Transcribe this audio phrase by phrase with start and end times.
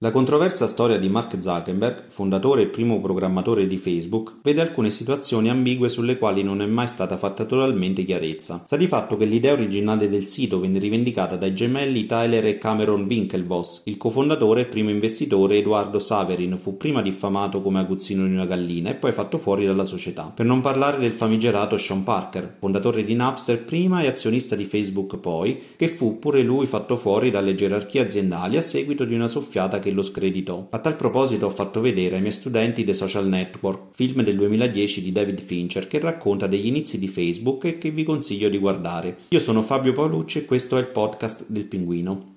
[0.00, 5.50] La controversa storia di Mark Zuckerberg, fondatore e primo programmatore di Facebook, vede alcune situazioni
[5.50, 8.62] ambigue sulle quali non è mai stata fatta totalmente chiarezza.
[8.64, 13.06] Sta di fatto che l'idea originale del sito venne rivendicata dai gemelli Tyler e Cameron
[13.08, 13.82] Winklevoss.
[13.86, 18.90] Il cofondatore e primo investitore Edoardo Saverin fu prima diffamato come aguzzino di una gallina
[18.90, 20.30] e poi fatto fuori dalla società.
[20.32, 25.16] Per non parlare del famigerato Sean Parker, fondatore di Napster prima e azionista di Facebook
[25.16, 29.80] poi, che fu pure lui fatto fuori dalle gerarchie aziendali a seguito di una soffiata
[29.80, 30.68] che che lo screditò.
[30.70, 35.02] A tal proposito ho fatto vedere ai miei studenti The Social Network, film del 2010
[35.02, 39.18] di David Fincher che racconta degli inizi di Facebook e che vi consiglio di guardare.
[39.28, 42.36] Io sono Fabio Paolucci e questo è il podcast del Pinguino.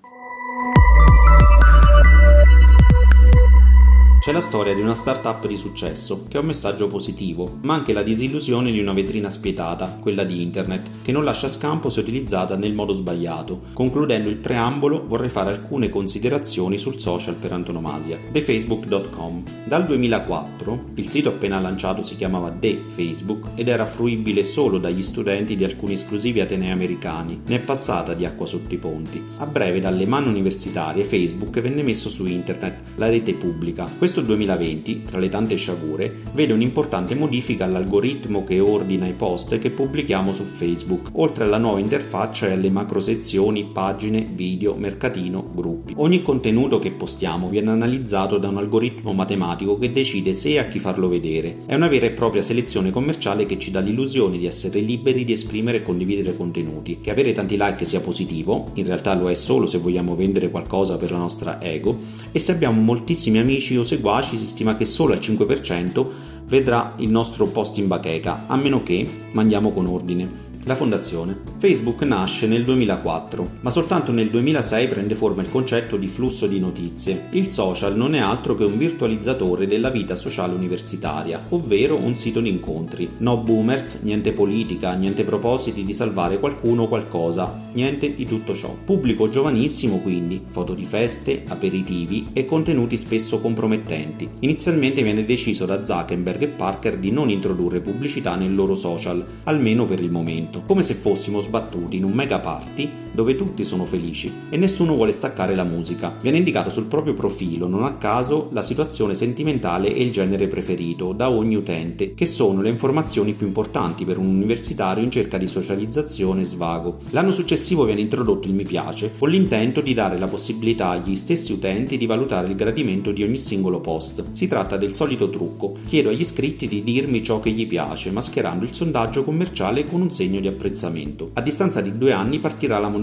[4.21, 7.91] C'è la storia di una startup di successo, che ha un messaggio positivo, ma anche
[7.91, 12.55] la disillusione di una vetrina spietata, quella di Internet, che non lascia scampo se utilizzata
[12.55, 13.61] nel modo sbagliato.
[13.73, 18.19] Concludendo il preambolo, vorrei fare alcune considerazioni sul social per antonomasia.
[18.31, 24.77] TheFacebook.com Dal 2004, il sito appena lanciato si chiamava The Facebook ed era fruibile solo
[24.77, 27.41] dagli studenti di alcuni esclusivi atenei americani.
[27.47, 29.19] Ne è passata di acqua sotto i ponti.
[29.39, 33.89] A breve, dalle mani universitarie, Facebook venne messo su Internet, la rete pubblica.
[33.97, 39.57] Questo questo 2020, tra le tante sciagure, vede un'importante modifica all'algoritmo che ordina i post
[39.57, 45.49] che pubblichiamo su Facebook, oltre alla nuova interfaccia e alle macro sezioni, pagine, video, mercatino,
[45.55, 45.93] gruppi.
[45.95, 50.67] Ogni contenuto che postiamo viene analizzato da un algoritmo matematico che decide se e a
[50.67, 51.59] chi farlo vedere.
[51.65, 55.31] È una vera e propria selezione commerciale che ci dà l'illusione di essere liberi di
[55.31, 56.99] esprimere e condividere contenuti.
[56.99, 60.97] Che avere tanti like sia positivo, in realtà lo è solo se vogliamo vendere qualcosa
[60.97, 61.97] per la nostra ego,
[62.33, 66.07] e se abbiamo moltissimi amici o seguaci seguaci si stima che solo il 5%
[66.45, 70.50] vedrà il nostro post in bacheca, a meno che mandiamo con ordine.
[70.65, 71.35] La fondazione.
[71.57, 76.59] Facebook nasce nel 2004, ma soltanto nel 2006 prende forma il concetto di flusso di
[76.59, 77.29] notizie.
[77.31, 82.39] Il social non è altro che un virtualizzatore della vita sociale universitaria, ovvero un sito
[82.41, 83.09] di incontri.
[83.17, 88.75] No boomers, niente politica, niente propositi di salvare qualcuno o qualcosa, niente di tutto ciò.
[88.85, 94.29] Pubblico giovanissimo quindi, foto di feste, aperitivi e contenuti spesso compromettenti.
[94.39, 99.85] Inizialmente viene deciso da Zuckerberg e Parker di non introdurre pubblicità nel loro social, almeno
[99.85, 104.31] per il momento come se fossimo sbattuti in un mega party dove tutti sono felici
[104.49, 106.17] e nessuno vuole staccare la musica.
[106.21, 111.13] Viene indicato sul proprio profilo, non a caso, la situazione sentimentale e il genere preferito
[111.13, 115.47] da ogni utente, che sono le informazioni più importanti per un universitario in cerca di
[115.47, 116.99] socializzazione e svago.
[117.11, 121.51] L'anno successivo viene introdotto il mi piace, con l'intento di dare la possibilità agli stessi
[121.51, 124.23] utenti di valutare il gradimento di ogni singolo post.
[124.33, 128.65] Si tratta del solito trucco, chiedo agli iscritti di dirmi ciò che gli piace, mascherando
[128.65, 131.31] il sondaggio commerciale con un segno di apprezzamento.
[131.33, 133.00] A distanza di due anni partirà la monetizzazione.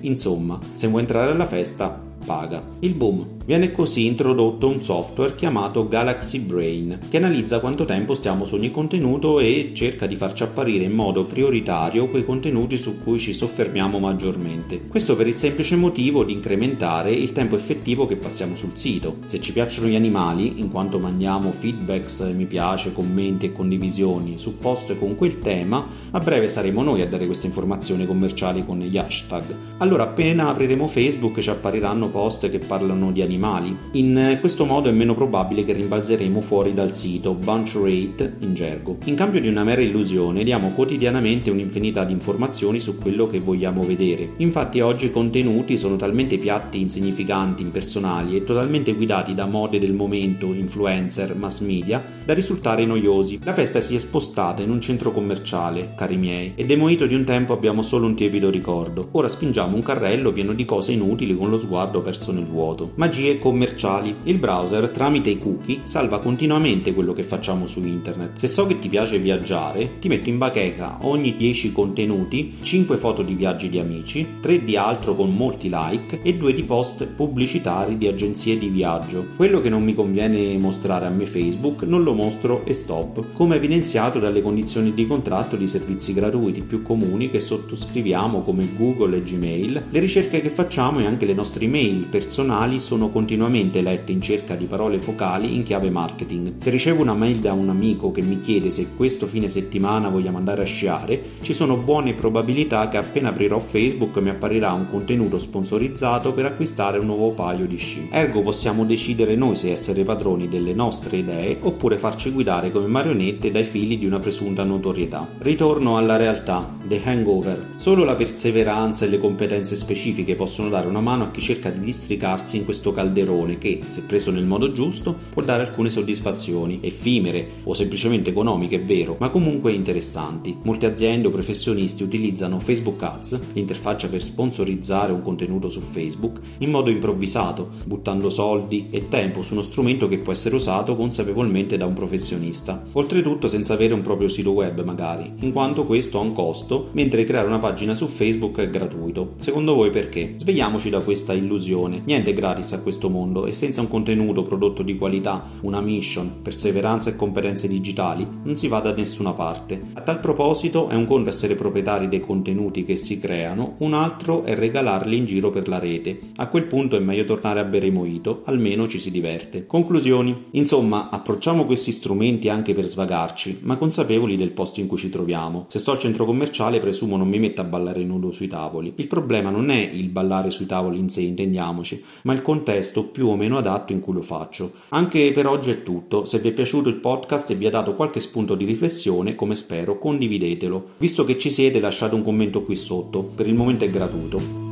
[0.00, 2.62] Insomma, se vuoi entrare alla festa, paga.
[2.80, 3.34] Il boom.
[3.46, 8.72] Viene così introdotto un software chiamato Galaxy Brain, che analizza quanto tempo stiamo su ogni
[8.72, 14.00] contenuto e cerca di farci apparire in modo prioritario quei contenuti su cui ci soffermiamo
[14.00, 14.88] maggiormente.
[14.88, 19.18] Questo per il semplice motivo di incrementare il tempo effettivo che passiamo sul sito.
[19.26, 24.58] Se ci piacciono gli animali, in quanto mandiamo feedbacks, mi piace, commenti e condivisioni su
[24.58, 28.98] post con quel tema, a breve saremo noi a dare queste informazioni commerciali con gli
[28.98, 29.44] hashtag.
[29.78, 33.76] Allora appena apriremo Facebook ci appariranno post che parlano di animali.
[33.92, 38.96] In questo modo è meno probabile che rimbalzeremo fuori dal sito bunch rate in gergo.
[39.04, 43.82] In cambio di una mera illusione diamo quotidianamente un'infinità di informazioni su quello che vogliamo
[43.82, 44.30] vedere.
[44.38, 49.92] Infatti oggi i contenuti sono talmente piatti, insignificanti, impersonali e totalmente guidati da mode del
[49.92, 53.40] momento, influencer, mass media, da risultare noiosi.
[53.42, 57.24] La festa si è spostata in un centro commerciale, cari miei, e demolito di un
[57.24, 59.08] tempo abbiamo solo un tiepido ricordo.
[59.12, 62.92] Ora spingiamo un carrello pieno di cose inutili con lo sguardo perso nel vuoto.
[62.94, 64.14] Magie commerciali.
[64.24, 68.38] Il browser, tramite i cookie, salva continuamente quello che facciamo su internet.
[68.38, 73.22] Se so che ti piace viaggiare, ti metto in bacheca ogni 10 contenuti, 5 foto
[73.22, 77.98] di viaggi di amici, 3 di altro con molti like e 2 di post pubblicitari
[77.98, 79.26] di agenzie di viaggio.
[79.36, 83.56] Quello che non mi conviene mostrare a me Facebook non lo mostro e stop, come
[83.56, 89.22] evidenziato dalle condizioni di contratto di servizi gratuiti più comuni che sottoscriviamo come Google e
[89.22, 89.84] Gmail.
[89.90, 94.20] Le ricerche che facciamo e anche le nostre email email personali sono continuamente lette in
[94.20, 96.54] cerca di parole focali in chiave marketing.
[96.58, 100.38] Se ricevo una mail da un amico che mi chiede se questo fine settimana vogliamo
[100.38, 105.38] andare a sciare, ci sono buone probabilità che appena aprirò Facebook mi apparirà un contenuto
[105.38, 108.08] sponsorizzato per acquistare un nuovo paio di sci.
[108.10, 113.50] Ergo possiamo decidere noi se essere padroni delle nostre idee oppure farci guidare come marionette
[113.50, 115.26] dai fili di una presunta notorietà.
[115.38, 117.74] Ritorno alla realtà, The Hangover.
[117.76, 121.75] Solo la perseveranza e le competenze specifiche possono dare una mano a chi cerca di
[121.78, 126.78] di districarsi in questo calderone che, se preso nel modo giusto, può dare alcune soddisfazioni,
[126.82, 130.56] effimere o semplicemente economiche, è vero, ma comunque interessanti.
[130.62, 136.70] Molte aziende o professionisti utilizzano Facebook Ads, l'interfaccia per sponsorizzare un contenuto su Facebook, in
[136.70, 141.86] modo improvvisato, buttando soldi e tempo su uno strumento che può essere usato consapevolmente da
[141.86, 142.82] un professionista.
[142.92, 147.24] Oltretutto senza avere un proprio sito web magari, in quanto questo ha un costo, mentre
[147.24, 149.34] creare una pagina su Facebook è gratuito.
[149.36, 150.34] Secondo voi perché?
[150.36, 151.65] Svegliamoci da questa illusione.
[152.04, 156.42] Niente è gratis a questo mondo e senza un contenuto prodotto di qualità, una mission,
[156.42, 159.80] perseveranza e competenze digitali, non si va da nessuna parte.
[159.94, 164.44] A tal proposito è un conto essere proprietari dei contenuti che si creano, un altro
[164.44, 166.20] è regalarli in giro per la rete.
[166.36, 169.66] A quel punto è meglio tornare a bere i mojito, almeno ci si diverte.
[169.66, 170.44] Conclusioni.
[170.52, 175.66] Insomma, approcciamo questi strumenti anche per svagarci, ma consapevoli del posto in cui ci troviamo.
[175.68, 178.92] Se sto al centro commerciale presumo non mi metta a ballare nudo sui tavoli.
[178.96, 181.22] Il problema non è il ballare sui tavoli in sé,
[181.56, 184.72] intendiamoci, ma il contesto più o meno adatto in cui lo faccio.
[184.90, 186.24] Anche per oggi è tutto.
[186.24, 189.54] Se vi è piaciuto il podcast e vi ha dato qualche spunto di riflessione, come
[189.54, 190.90] spero, condividetelo.
[190.98, 193.22] Visto che ci siete, lasciate un commento qui sotto.
[193.22, 194.64] Per il momento è gratuito.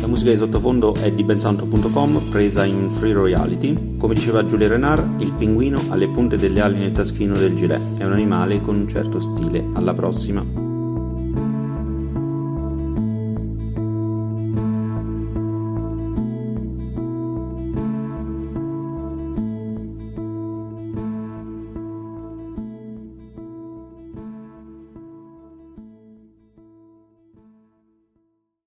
[0.00, 3.96] La musica di sottofondo è di bensanto.com, presa in free royalty.
[3.96, 7.96] Come diceva Giulia Renard, il pinguino ha le punte delle ali nel taschino del gilet.
[7.98, 9.64] È un animale con un certo stile.
[9.72, 10.63] Alla prossima!